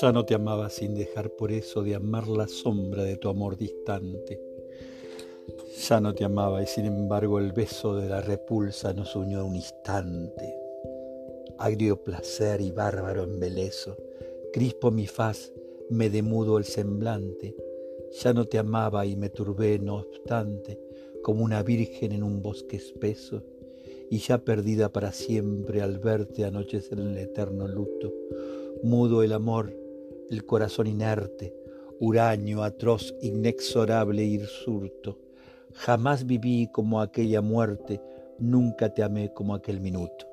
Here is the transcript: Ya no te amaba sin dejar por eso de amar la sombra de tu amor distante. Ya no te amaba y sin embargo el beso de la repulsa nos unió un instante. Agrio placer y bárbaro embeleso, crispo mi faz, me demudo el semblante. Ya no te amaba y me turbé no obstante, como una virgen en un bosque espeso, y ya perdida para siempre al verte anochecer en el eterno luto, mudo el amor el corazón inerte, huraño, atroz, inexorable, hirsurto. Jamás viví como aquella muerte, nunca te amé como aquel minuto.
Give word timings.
Ya 0.00 0.12
no 0.12 0.24
te 0.24 0.34
amaba 0.34 0.70
sin 0.70 0.94
dejar 0.94 1.30
por 1.30 1.52
eso 1.52 1.82
de 1.82 1.94
amar 1.94 2.28
la 2.28 2.48
sombra 2.48 3.04
de 3.04 3.16
tu 3.16 3.28
amor 3.28 3.56
distante. 3.56 4.40
Ya 5.88 6.00
no 6.00 6.14
te 6.14 6.24
amaba 6.24 6.62
y 6.62 6.66
sin 6.66 6.86
embargo 6.86 7.38
el 7.38 7.52
beso 7.52 7.96
de 7.96 8.08
la 8.08 8.20
repulsa 8.20 8.92
nos 8.92 9.16
unió 9.16 9.44
un 9.46 9.56
instante. 9.56 10.54
Agrio 11.58 12.02
placer 12.02 12.60
y 12.60 12.70
bárbaro 12.70 13.22
embeleso, 13.22 13.96
crispo 14.52 14.90
mi 14.90 15.06
faz, 15.06 15.52
me 15.90 16.10
demudo 16.10 16.58
el 16.58 16.64
semblante. 16.64 17.54
Ya 18.22 18.32
no 18.32 18.46
te 18.46 18.58
amaba 18.58 19.06
y 19.06 19.16
me 19.16 19.30
turbé 19.30 19.78
no 19.78 19.96
obstante, 19.96 20.80
como 21.22 21.44
una 21.44 21.62
virgen 21.62 22.12
en 22.12 22.22
un 22.22 22.42
bosque 22.42 22.76
espeso, 22.76 23.42
y 24.10 24.18
ya 24.18 24.44
perdida 24.44 24.92
para 24.92 25.12
siempre 25.12 25.82
al 25.82 25.98
verte 25.98 26.44
anochecer 26.44 26.98
en 26.98 27.08
el 27.08 27.18
eterno 27.18 27.66
luto, 27.66 28.12
mudo 28.82 29.22
el 29.22 29.32
amor 29.32 29.84
el 30.30 30.44
corazón 30.44 30.86
inerte, 30.86 31.54
huraño, 32.00 32.62
atroz, 32.62 33.14
inexorable, 33.20 34.24
hirsurto. 34.24 35.18
Jamás 35.74 36.26
viví 36.26 36.68
como 36.72 37.00
aquella 37.00 37.40
muerte, 37.40 38.00
nunca 38.38 38.92
te 38.92 39.02
amé 39.02 39.32
como 39.32 39.54
aquel 39.54 39.80
minuto. 39.80 40.26